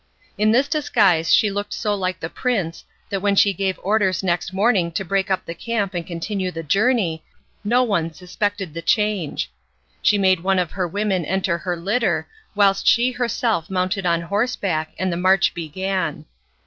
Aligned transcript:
In 0.35 0.51
this 0.51 0.67
disguise 0.67 1.31
she 1.31 1.51
looked 1.51 1.73
so 1.73 1.93
like 1.93 2.19
the 2.19 2.27
prince 2.31 2.85
that 3.11 3.19
when 3.21 3.35
she 3.35 3.53
gave 3.53 3.79
orders 3.83 4.23
next 4.23 4.51
morning 4.51 4.91
to 4.93 5.05
break 5.05 5.29
up 5.29 5.45
the 5.45 5.53
camp 5.53 5.93
and 5.93 6.07
continue 6.07 6.49
the 6.49 6.63
journey 6.63 7.23
no 7.63 7.83
one 7.83 8.11
suspected 8.11 8.73
the 8.73 8.81
change. 8.81 9.51
She 10.01 10.17
made 10.17 10.39
one 10.39 10.57
of 10.57 10.71
her 10.71 10.87
women 10.87 11.23
enter 11.23 11.59
her 11.59 11.77
litter, 11.77 12.27
whilst 12.55 12.87
she 12.87 13.11
herself 13.11 13.69
mounted 13.69 14.07
on 14.07 14.21
horseback 14.21 14.91
and 14.97 15.13
the 15.13 15.17
march 15.17 15.53
began. 15.53 16.25